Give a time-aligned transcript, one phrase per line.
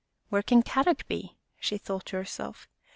[0.29, 2.67] "Where can Kadok be?" she thought to herself.